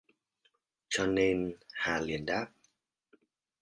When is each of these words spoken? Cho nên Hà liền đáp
Cho 0.89 1.05
nên 1.07 1.55
Hà 1.71 1.99
liền 1.99 2.25
đáp 2.25 2.45